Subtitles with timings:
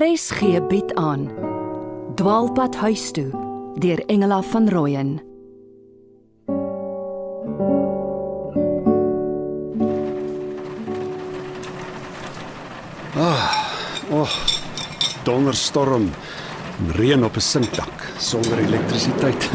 [0.00, 1.26] RSG bied aan
[2.16, 3.28] Dwaalpad huis toe
[3.76, 5.20] deur Engela van Rooyen
[14.10, 14.30] Oh,
[15.22, 16.10] donderstorm.
[16.78, 19.50] en Reën op 'n sinkdak sonder elektrisiteit.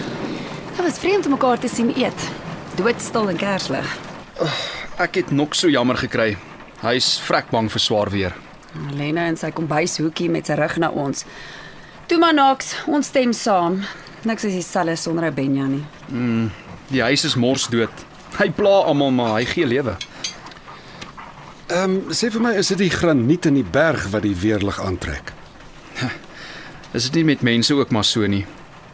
[0.76, 2.30] Dit was vreemd om mekaar te sien eet.
[2.74, 3.98] Doodstil en kerslig.
[4.96, 6.36] Ek het nog so jammer gekry.
[6.80, 8.49] Hy's vrek bang vir swaar weer.
[8.94, 11.24] Lena en sy kombuishoekie met sy rug na ons.
[12.06, 13.82] Toe maar Knox, ons stem saam.
[14.22, 15.84] Niks is dieselfde sonder 'n Benja nie.
[16.90, 17.90] Die huis is mors dood.
[18.38, 19.96] Hy pla almal maar hy gee lewe.
[21.70, 24.80] Ehm um, sê vir my, is dit die graniet in die berg wat die weerlig
[24.80, 25.32] aantrek?
[26.92, 28.46] Is dit nie met mense ook maar so nie?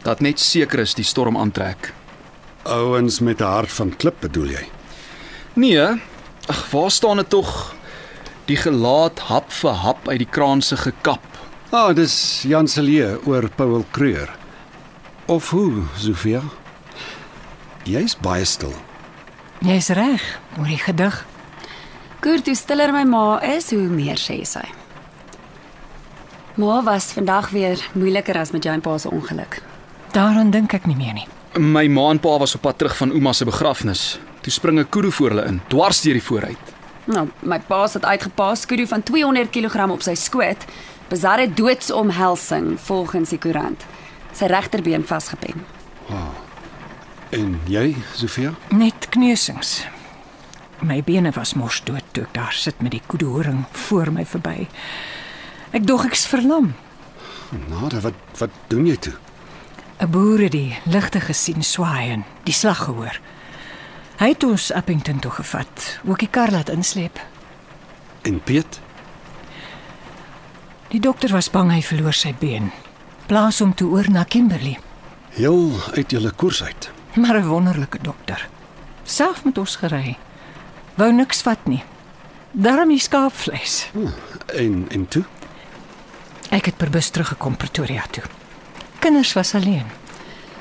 [0.03, 1.93] Dat net seker is die storm aantrek.
[2.63, 4.65] Ouens met 'n hart van klip bedoel jy?
[5.53, 6.01] Nee,
[6.47, 7.76] ag waar staan dit tog?
[8.47, 11.23] Die gelaat hap vir hap uit die kraan se gekap.
[11.75, 14.29] Ah, dis Jan Celie oor Paul Kreur.
[15.27, 16.41] Of hoe, Sofia?
[17.83, 18.71] Jy's baie stil.
[19.67, 20.23] Jy's reg
[20.55, 21.17] oor die gedig.
[22.23, 24.63] Kurt, hoe stiller my ma is, hoe meer sê sy.
[26.55, 29.59] Ma was vandag weer moeiliker as met jou en pa se ongeluk.
[30.15, 31.27] Daaraan dink ek nie meer nie.
[31.59, 34.07] My ma en pa was op pad terug van ouma se begrafnis.
[34.41, 36.76] Toe spring 'n kudu voor hulle in, dwars deur die vooruit.
[37.07, 40.65] Nou, my pa het uitgepas skudu van 200 kg op sy skoot.
[41.07, 43.85] Bizarre doodsomhelsing volgens die koerant.
[44.35, 45.63] Sy regterbeen vasgepen.
[47.29, 48.53] En jy, Sofia?
[48.71, 49.85] Net kneusings.
[50.79, 54.67] My bene was mos dood toe ek daar sit met die koedoring voor my verby.
[55.75, 56.73] Ek dog ek's verlam.
[57.67, 59.15] Nada, wat wat doen jy toe?
[59.99, 63.19] 'n Boer het die ligte gesien swaai en die slag gehoor.
[64.17, 67.19] Hy het ons Appington toe gevat, ook die kar laat insleep.
[68.25, 68.79] En Piet?
[70.89, 72.71] Die dokter was bang hy verloor sy been.
[73.27, 74.77] Plaas hom toe oor na Kimberley,
[75.37, 76.89] Heel uit julle koers uit.
[77.15, 78.49] maar 'n wonderlike dokter.
[79.03, 80.17] Self met ons gery.
[80.95, 81.83] Wou niks vat nie.
[82.51, 83.89] Daarom die skaapvleis.
[84.55, 85.23] En en toe?
[86.49, 88.23] Ek het per bus teruggekom Pretoria toe.
[88.99, 89.85] Kinders was alleen.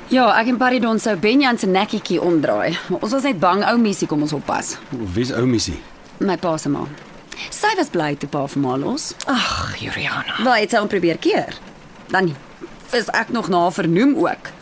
[0.07, 3.79] Ja, ek en Paridon sou Benjan se nekkietjie omdraai, maar ons was net bang ou
[3.83, 4.77] Missie kom ons oppas.
[4.95, 5.81] Wie's ou missie?
[6.23, 6.85] My pa se ma.
[7.51, 9.09] Sy was bly toe pa vir ma los.
[9.27, 10.39] Ag, Juliana.
[10.45, 11.59] Wel, het sy hom probeer keer.
[12.15, 12.31] Dan
[12.95, 14.53] is ek nog na vernoem ook.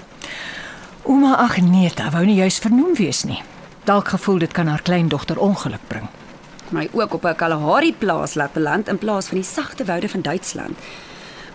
[1.05, 3.43] Ouma Agneta wou nie juis vernoem wees nie.
[3.85, 6.09] Dalk gevoel dit kan haar kleindogter ongeluk bring.
[6.73, 10.23] My ook op 'n Kalahari plaas laat beland in plaas van die sagte woude van
[10.23, 10.79] Duitsland.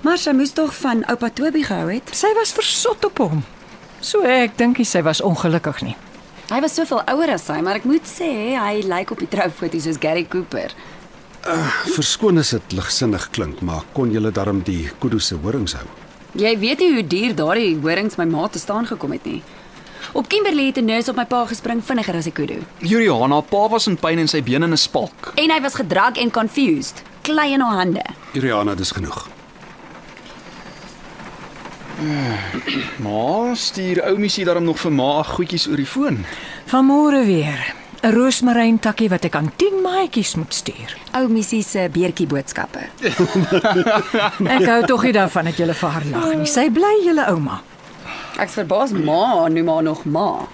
[0.01, 2.09] Maar sy moes tog van oupa Toby gehou het.
[2.13, 3.43] Sy was versot op hom.
[4.01, 5.95] So ek dink sy was ongelukkig nie.
[6.49, 9.83] Hy was soveel ouer as sy, maar ek moet sê hy lyk op die troufoto's
[9.85, 10.73] soos Gary Cooper.
[11.95, 15.85] Verskoon as dit ligsinnig klink, maar kon julle darm die kudu se horings hou?
[16.39, 19.41] Jy weet nie hoe duur daardie horings my ma te staan gekom het nie.
[20.13, 22.65] Op Kimberley het 'n nurse op my pa gespring vinniger as kon doen.
[22.79, 25.33] Juliana, pa was in pyn en sy bene in 'n spalk.
[25.35, 27.03] En hy was gedrag en confused.
[27.21, 28.03] Klei in haar hande.
[28.33, 29.27] Iriana, dis genoeg.
[33.03, 36.23] Ma, stuur ou missie daarom nog vir ma goedjies oor die foon.
[36.71, 40.95] Vanmôre weer 'n roosmaryn takkie wat ek aan 10 maatjies moet stuur.
[41.11, 42.79] Ou missie se beertjie boodskappe.
[44.55, 46.47] Ek hou tog nie daarvan dat jy vir haar lag nie.
[46.47, 47.61] Sy bly julle ouma.
[48.39, 50.47] Ek's verbaas ma noem haar nog ma.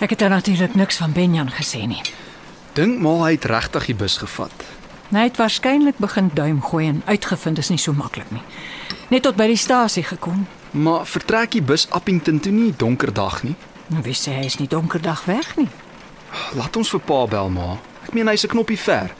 [0.00, 2.02] Ek het natuurlik niks van Benjan gesê nie.
[2.74, 4.66] Dink maar hy het regtig die bus gevat.
[5.10, 8.42] Hy het waarskynlik begin duim gooi en uitgevind is nie so maklik nie.
[9.08, 10.46] Net tot by die stasie gekom.
[10.70, 13.54] Maar vertrek die bus Appington toe nie donker dag nie.
[13.90, 15.68] Nou wie sê hy is nie donkerdag weg nie.
[16.54, 17.78] Laat ons vir pa bel ma.
[18.06, 19.10] Ek meen hy's 'n knoppie ver.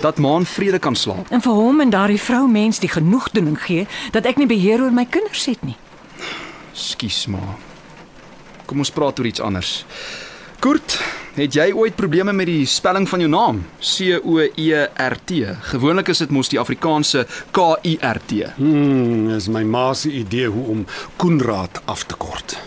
[0.00, 1.30] Dat ma in vrede kan slaap.
[1.30, 4.92] En vir hom en daardie vrou mens die genoegdoening gee dat ek nie beheer oor
[4.92, 5.76] my kinders het nie.
[6.72, 7.56] Skus ma.
[8.66, 9.84] Kom ons praat oor iets anders.
[10.58, 11.00] Kurt,
[11.34, 13.62] het jy ooit probleme met die spelling van jou naam?
[13.80, 15.42] C O E R T.
[15.72, 18.42] Gewoonlik is dit mos die Afrikaanse K U R T.
[18.56, 20.86] Hmm, is my ma se idee hoe om
[21.16, 22.58] Koenraad af te kort.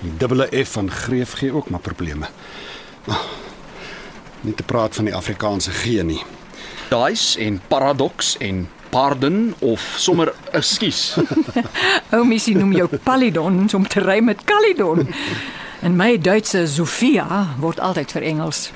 [0.00, 2.26] Die dubbele F van Greef gee ook maar probleme.
[3.06, 3.22] Ah,
[4.40, 6.20] Nie te praat van die Afrikaanse G nie.
[6.88, 11.16] Dice en paradox en pardon of sommer ekskuus.
[12.14, 15.08] Ou missie noem jou Palidon om te ry met Calydon.
[15.80, 18.70] En my Duitse Sofia word altyd vir Engels.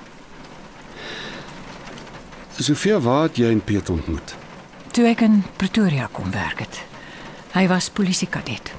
[2.62, 4.34] Sofia, waar het jy en Piet ontmoet?
[4.94, 6.78] Toe ek in Pretoria kom werk het.
[7.56, 8.70] Hy was polisiekadet.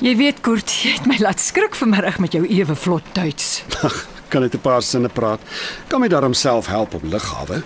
[0.00, 3.60] Jy weet Kurt, jy het my laat skrik vanmiddag met jou ewe vlot Duits.
[3.84, 5.40] Ag, kan net 'n paar sinne praat.
[5.88, 7.62] Kan my daarom self help op lughawe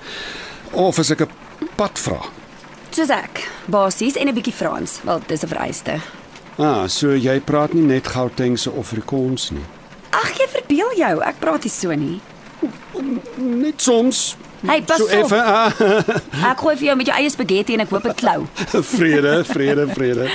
[0.72, 1.30] of as ek 'n
[1.76, 2.20] pad vra.
[2.90, 5.00] Soos ek, basies en 'n bietjie Frans.
[5.04, 6.00] Wel, dis 'n vereiste.
[6.58, 9.64] Ah, so jy praat nie net Gautengse of Afrikaans nie.
[10.14, 12.20] Ag, jy verbeel jou, ek praat nie so nie.
[13.42, 14.36] Net soms.
[14.64, 15.10] Hey, pas so op.
[15.12, 15.40] effe.
[15.42, 15.72] Ah,
[16.52, 18.46] Ek gooi vir jou met jou eie spaghetti en ek hoop dit klou.
[18.94, 20.28] vrede, vrede, vrede.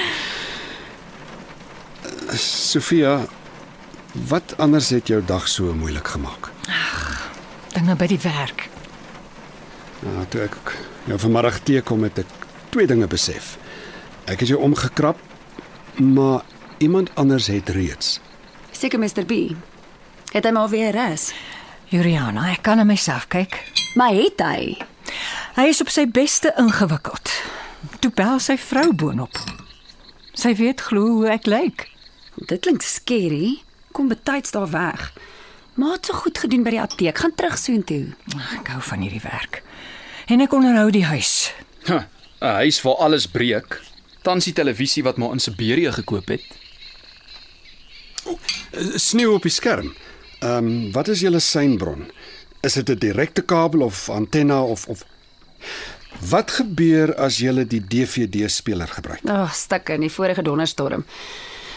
[2.38, 3.16] Sofia,
[4.30, 6.52] wat anders het jou dag so moeilik gemaak?
[7.74, 8.68] Dinge by die werk.
[10.04, 10.60] Ja, toe ek
[11.10, 12.30] jou vanmiddag teekom het ek
[12.74, 13.56] twee dinge besef.
[14.30, 15.18] Ek het jou omgekrap,
[15.98, 16.42] maar
[16.78, 18.20] iemand anders het reeds.
[18.72, 19.32] Seker Mr B.
[20.32, 21.32] Het hy maar weer res.
[21.90, 23.58] Juliana, ek kan na myself kyk.
[23.98, 24.78] Maar het hy?
[25.56, 27.32] Hy is op sy beste ingewikkeld.
[28.00, 29.36] Toe bel sy vrou boonop.
[30.38, 31.88] Sy weet glo hoe ek lyk.
[32.48, 33.58] Dit klink skerry.
[33.92, 35.10] Kom betyds daar weg.
[35.74, 37.18] Maar het so goed gedoen by die apteek.
[37.18, 38.14] Gaan terug soontoe.
[38.36, 39.64] Ag, Ek hou van hierdie werk.
[40.30, 41.52] En ek onderhou die huis.
[41.88, 42.04] Huh,
[42.40, 43.82] 'n Huis waar alles breek.
[44.22, 46.44] Tans die televisie wat maar in Siberië gekoop het.
[48.96, 49.94] Sneeu op die skerm.
[50.40, 52.12] Ehm, um, wat is julle seinbron?
[52.62, 55.04] Is dit 'n direkte kabel of antenna of of
[56.30, 59.22] Wat gebeur as jy die DVD-speler gebruik?
[59.30, 61.06] Ag, oh, stik in die vorige donderstorm.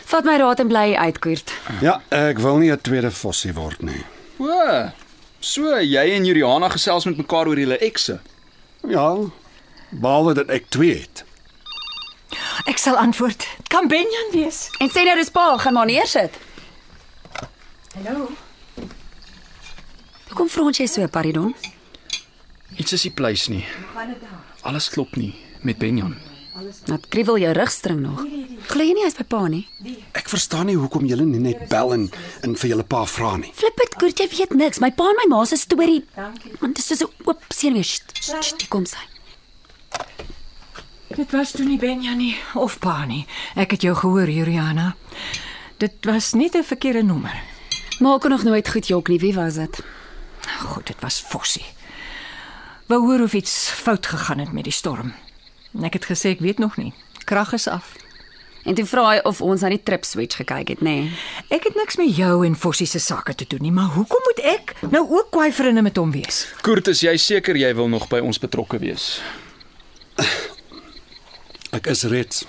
[0.08, 1.52] Vat my raad en bly uitkoert.
[1.84, 4.02] Ja, ek wil nie 'n tweede fossie word nie.
[4.38, 4.90] O,
[5.40, 8.20] so jy en Juliana gesels met mekaar oor julle ekse.
[8.88, 9.16] Ja,
[9.90, 11.24] behalwe dat ek twee het.
[12.70, 13.46] Ek sal antwoord.
[13.56, 14.68] Dit Kan Benjan wees.
[14.78, 16.36] En sê nou dis pa, gaan maar neersit.
[17.92, 18.28] Hallo.
[20.30, 21.54] Hoekom frons jy so, Paridon?
[22.80, 23.64] Iets is nie pleis nie.
[24.62, 25.34] Alles klop nie
[25.66, 26.14] met Benjan.
[26.86, 28.22] Dat kriebel jou rugstring nog.
[28.70, 29.64] Glo jy nie hy's by pa nie?
[30.16, 32.08] Ek verstaan nie hoekom julle nie net bel en
[32.46, 33.50] en vir julle pa vra nie.
[33.58, 34.80] Flip dit, Koert, jy weet niks.
[34.84, 36.04] My pa en my ma se storie.
[36.16, 36.54] Dankie.
[36.60, 39.11] Want dit is so 'n oop Hier kom sy.
[41.16, 43.26] Dit was toe nie Benjan nie of pa nie.
[43.54, 44.94] Ek het jou gehoor, Juliana.
[45.76, 47.42] Dit was net 'n verkeerde nommer.
[48.00, 49.18] Maak nog nooit goed jok nie.
[49.18, 49.82] Wie was dit?
[50.60, 51.64] Goed, dit was Fossie.
[52.86, 55.14] Wou hoor of iets fout gegaan het met die storm.
[55.74, 56.92] En Ek het gesê ek weet nog nie.
[57.24, 57.92] Krag is af.
[58.64, 60.84] En toe vra hy of ons na die trip switch gekyk het, nê.
[61.02, 61.12] Nee.
[61.48, 64.44] Ek het niks met jou en Fossie se sake te doen nie, maar hoekom moet
[64.44, 66.46] ek nou ook kwaai vriende met hom wees?
[66.62, 69.20] Koert, is jy seker jy wil nog by ons betrokke wees?
[71.72, 72.42] Ek is reeds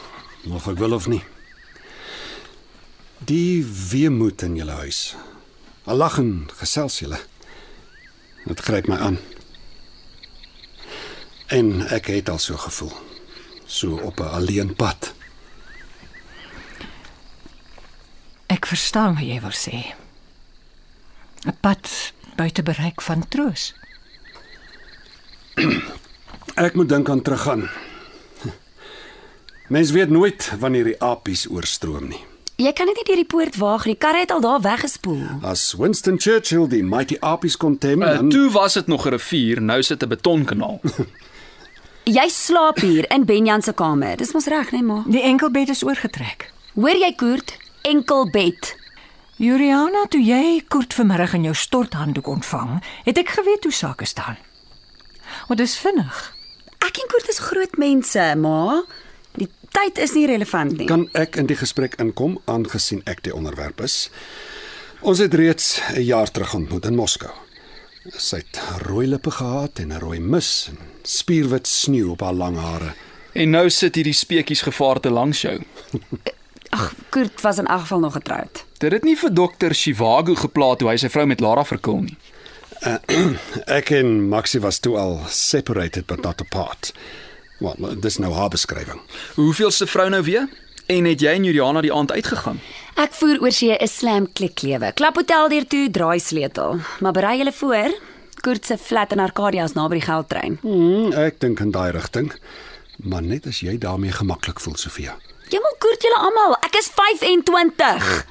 [0.52, 1.22] of ek wil of nie.
[3.24, 5.14] Die weemoed in julle huis.
[5.88, 7.20] Al lag en gesels julle.
[8.44, 9.20] Dit gryp my aan.
[11.56, 12.92] En ek het al so gevoel.
[13.66, 15.14] So op 'n alleen pad.
[18.52, 19.96] Ek verstaan wat jy wil sê.
[21.48, 23.74] 'n Pad buite bereik van troos.
[26.56, 27.70] Ek moet dink aan teruggaan.
[29.68, 32.22] Mens weet nooit wanneer die apies oorstroom nie.
[32.56, 33.96] Jy kan net nie deur die poort waag nie.
[33.98, 35.24] Karre het al daar weggespoel.
[35.42, 39.10] As Winston Churchill die mighty apies kon tem, Uh, dan toe was dit nog 'n
[39.10, 40.80] rivier, nou sit 'n betonkanaal.
[42.04, 44.18] Jy slaap hier in Benjan se kamer.
[44.18, 45.04] Dis mos reg, nee ma.
[45.08, 46.52] Die enkelbed is oorgetrek.
[46.76, 47.58] Hoor jy Koert?
[47.82, 48.76] Enkel bed.
[49.38, 54.38] Juliana, toe jy kort vanmiddag in jou storthanddoek ontvang, het ek geweet hoe sake staan.
[55.48, 56.34] Want dis vinnig.
[56.80, 58.84] Ek en Koert is groot mense, ma.
[59.36, 60.86] Die tyd is nie relevant nie.
[60.88, 64.10] kan ek in die gesprek inkom aangesien ek die onderwerp is.
[65.02, 67.32] Ons het reeds 'n jaar terug ontmoet in Moskou.
[68.18, 72.58] Sy het rooi lippe gehad en 'n rooi mis en spierwit sneeu op haar lang
[72.58, 72.94] hare.
[73.34, 75.60] en nou sit hierdie speetjies gevaarte langs jou.
[76.70, 78.66] Ag, Koert was in elk geval nog getroud.
[78.78, 82.18] Dit het nie vir dokter Shivago geplaat hoe hy sy vrou met Lara verkil nie.
[83.80, 86.92] Ek en Maxie was toe al separated but not apart.
[87.64, 89.00] Wel, dis nou haar beskrywing.
[89.36, 90.50] Hoeveelste vrou nou weer?
[90.92, 92.60] En het jy en Juliana die aand uitgegaan?
[93.00, 94.92] Ek voer oor see 'n slam kliklewe.
[94.94, 96.80] Klap hotel deur toe, draai sleutel.
[97.00, 97.94] Maar berei julle voor.
[98.42, 100.58] Koert se flat in Arcadia is naby die geldtrein.
[100.62, 102.34] Hmm, ek dink in daai rigting.
[102.98, 105.16] Maar net as jy daarmee gemaklik voel, Sofia.
[105.50, 106.58] Jy moet koert julle almal.
[106.62, 108.26] Ek is 25.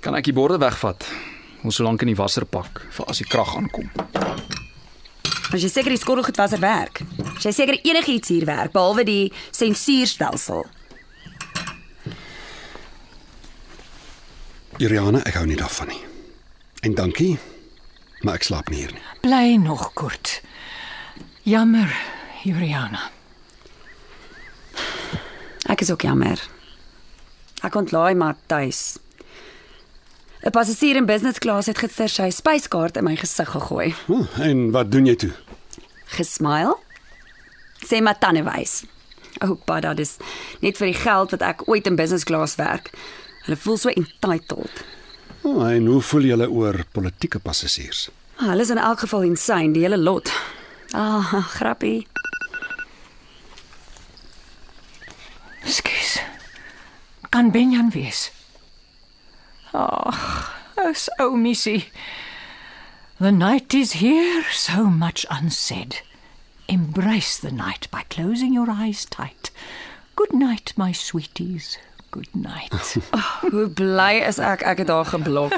[0.00, 1.04] Kan ek die borde wegvat?
[1.64, 3.90] Ons so lank in die wasser pak vir as die krag aankom.
[5.50, 7.00] As jy seker die skottelgoedwasser werk.
[7.34, 10.62] As jy seker enigiets hier werk behalwe die sensuurstelsel.
[14.80, 16.00] Iriana, ek hou nie daarvan nie.
[16.86, 17.34] En dankie,
[18.24, 19.02] maar ek slaap nie hier nie.
[19.24, 20.38] Bly nog kort.
[21.44, 21.90] Jammer,
[22.46, 23.10] Juliana.
[25.68, 26.40] Ek is ook jammer.
[27.66, 28.96] Ek ontlaai maar tuis.
[30.44, 33.94] 'n Passasier in business class het gister sy spyskaart in my gesig gegooi.
[34.06, 35.32] Hm, en wat doen jy toe?
[36.16, 36.76] Gesmile.
[37.86, 38.84] Sê maar tandewys.
[39.38, 40.16] Oupa, dit is
[40.60, 42.90] net vir die geld wat ek ooit in business class werk.
[43.44, 44.84] Hulle voel so entitled.
[45.42, 48.08] Oh, en hoe voel julle oor politieke passasiers?
[48.36, 50.32] Ah, Hulle is in elk geval insane, die hele lot.
[50.92, 52.06] Ah, grappie.
[55.64, 56.20] Skus.
[57.30, 58.30] Kan Benjan wees?
[59.72, 60.50] Ag,
[60.90, 61.90] is ou missie.
[63.20, 66.00] The night is here, so much unsaid.
[66.68, 69.50] Embrace the night by closing your eyes tight.
[70.16, 71.78] Good night, my sweeties.
[72.10, 72.72] Good night.
[73.52, 75.52] Hoe bly is ek ek het haar geblok.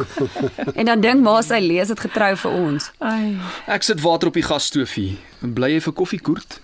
[0.76, 2.90] en dan dink ma sy lees dit getrou vir ons.
[3.00, 3.38] Ai.
[3.73, 5.14] Ek sit water op die gasstoofie.
[5.40, 6.59] Bly jy vir koffie koert?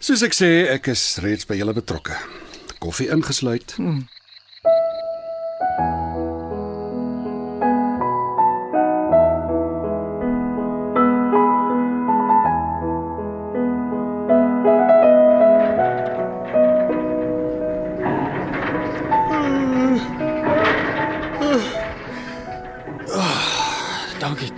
[0.00, 2.16] Soos ek sê, ek is reeds by julle betrokke.
[2.80, 3.76] Koffie ingesluit.
[3.76, 4.19] Dankie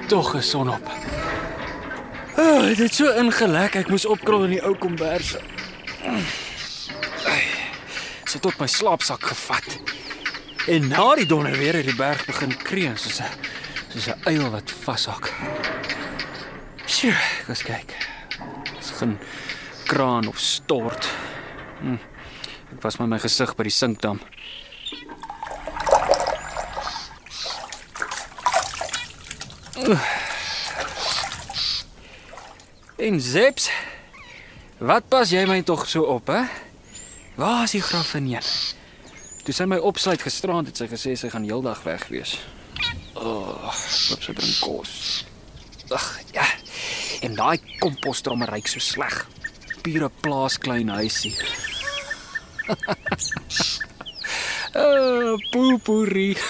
[0.09, 0.91] tog is sonop.
[2.37, 5.35] Oh, dit het so ingelek ek moes opkrol in die ou kombers.
[7.29, 7.43] Ai,
[8.25, 9.77] het tot my slaapsak gevat.
[10.73, 13.31] En na die donder weer het die berg begin kreun soos 'n
[13.93, 15.33] soos 'n uil wat vashak.
[16.87, 17.17] Sjoe,
[17.47, 17.97] kom kyk.
[18.79, 19.19] Dis geen
[19.87, 21.09] kraan of stort.
[21.81, 21.99] Hm.
[22.73, 24.21] Ek was met my gesig by die sinkdam.
[32.97, 33.71] En Zeps,
[34.79, 36.43] wat pas jy my tog so op, hè?
[37.35, 38.47] Waar is die graffineen?
[39.43, 42.37] Toe sy my opsluit gisterand het sy gesê sy gaan heeldag weg wees.
[43.19, 44.93] O, oh, wat sy drink kos.
[45.91, 46.47] Ag, ja.
[47.27, 49.25] En daai kompostromme ryk so sleg.
[49.83, 51.35] Pure plaas klein huisie.
[54.73, 56.37] Ah, poepoerie.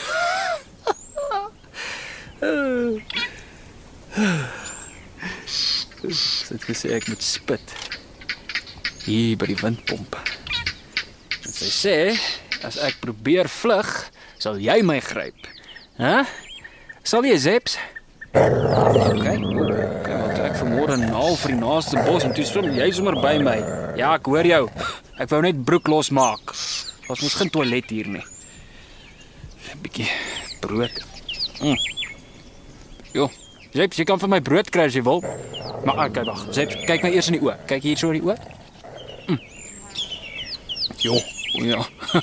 [6.53, 7.75] Het gesê ek moet spit.
[9.07, 10.17] Hier by die windpomp.
[11.43, 11.97] En sy sê
[12.67, 13.89] as ek probeer vlug,
[14.43, 15.39] sal jy my gryp.
[15.97, 16.23] Hæ?
[17.07, 17.79] Sal jy Zeps?
[18.33, 19.37] Okay.
[19.37, 23.17] Okay, want ek vermoor 'n naal vir die naaste bos en toe swem jy sommer
[23.21, 23.59] by my.
[23.97, 24.71] Ja, ek hoor jou.
[25.19, 26.55] Ek wou net broek losmaak.
[27.09, 28.25] Ons mos geen toilet hier nie.
[29.73, 30.09] 'n Bietjie
[30.61, 30.97] brood.
[31.61, 31.77] Mm.
[33.13, 33.29] Jo,
[33.73, 35.23] Zeps, jy kan vir my brood kry as jy wil.
[35.87, 36.43] Maar okay, wag.
[36.53, 37.55] Zeps, kyk my eers in die oë.
[37.71, 38.37] Kyk hier so in die oë.
[39.31, 39.39] Mm.
[41.01, 41.17] Jo,
[41.65, 41.81] ja.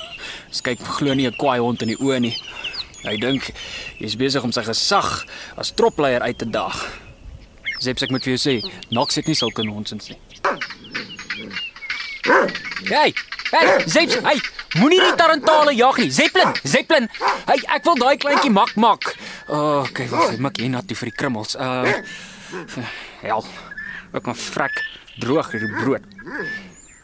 [0.66, 2.36] Kyk glo nie 'n kwaai hond in die oë nie.
[3.02, 3.50] Hy dink
[3.98, 5.26] jy's besig om sy gesag
[5.56, 6.78] as tropleier uit te daag.
[7.80, 8.54] Zeps, ek moet vir jou sê,
[8.90, 10.18] Knox het nie sulke nonsens nie.
[12.86, 13.14] Hey,
[13.50, 14.38] hey, Zeps, hey,
[14.78, 16.10] moenie die tarantale jag nie.
[16.10, 17.08] Zeppelin, Zeppelin.
[17.46, 19.14] Hey, ek wil daai kleintjie mak mak.
[19.50, 21.56] Oh, okay, wag, ek maak hier na toe vir die krummels.
[21.58, 21.86] Uh
[23.22, 23.42] Hel.
[24.14, 24.78] Ek kan vrek
[25.22, 26.06] droog hierdie brood.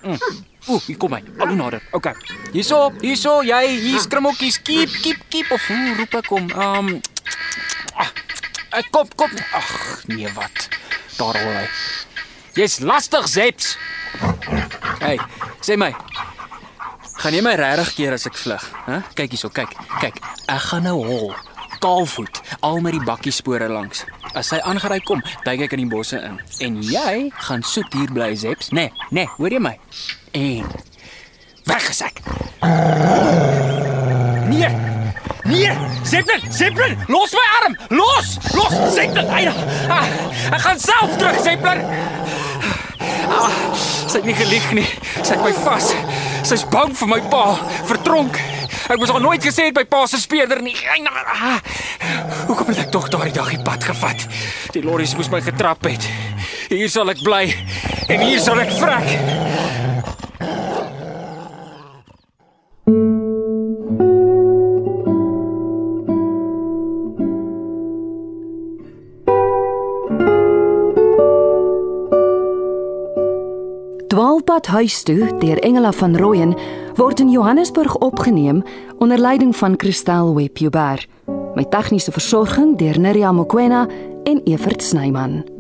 [0.07, 0.21] Mm.
[0.67, 1.23] Ooh, hier kom hy.
[1.39, 1.83] Al hoe nader.
[1.95, 2.15] Okay.
[2.55, 4.59] Hierso, hierso, jy, hier's krummeltjies.
[4.67, 6.49] Kiep, kiep, kiep of hoe roep ek hom?
[6.55, 6.93] Um
[7.99, 8.11] ah,
[8.77, 9.33] Ek kop, kop.
[9.57, 9.71] Ag,
[10.11, 10.67] nee, wat?
[11.17, 11.67] Daar hol hy.
[12.59, 13.75] Jy's lastig, Zeps.
[15.01, 15.19] Hey,
[15.65, 15.93] sê my.
[17.17, 18.65] Gaan jy my regtig keer as ek vlug?
[18.89, 19.01] Hæ?
[19.17, 19.73] Kyk hierso, kyk.
[20.03, 20.21] Kyk.
[20.53, 21.31] Ek gaan nou hol.
[21.79, 24.05] Kaalvoet, al met die bakkiespore langs.
[24.35, 26.41] As hy aangery kom, duik ek in die bosse in.
[26.65, 28.71] En jy gaan soet hier bly, Zeps.
[28.77, 29.77] Nee, nee, hoor jy my?
[30.37, 30.67] En
[31.67, 32.21] weg is ek.
[34.51, 34.71] Nee.
[35.47, 35.71] Nee,
[36.03, 37.77] Zeppelin, Zeppelin, los my arm.
[37.89, 39.31] Los, los, Zeppelin.
[39.31, 39.47] Ai,
[39.89, 40.07] ah,
[40.51, 41.85] ek gaan self terug, Zeppelin.
[43.31, 44.87] Ah, sy het nie gelieg nie.
[45.23, 45.93] Sy het my vas.
[46.47, 47.45] Sy's bang vir my pa,
[47.87, 48.39] vertronk.
[48.87, 50.77] Ek moes al nooit gesê het by pa se speeder nie.
[51.03, 51.59] Nou, ah,
[52.47, 54.27] Hoekom het ek tog daardie dag die pad gevat?
[54.77, 56.07] Die lorries moes my getrap het.
[56.71, 57.45] Hier sal ek bly
[58.07, 59.11] en hier sal ek vrek.
[74.57, 76.55] Dwaalpad huis toe deur Engela van Rooyen
[76.95, 78.63] word in Johannesburg opgeneem
[78.99, 81.07] onder leiding van Christel Webjuber.
[81.55, 83.87] My tegniese versorging deur Neriya Mkwena
[84.25, 85.56] en Evert Snyman.